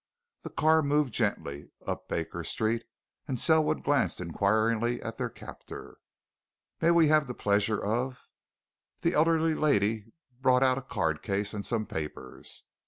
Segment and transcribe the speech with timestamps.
[0.41, 2.85] The car moved gently up Baker Street,
[3.27, 5.97] and Selwood glanced inquiringly at their captor.
[6.81, 8.27] "May we have the pleasure of"
[9.03, 12.63] The elderly lady brought out a card case and some papers.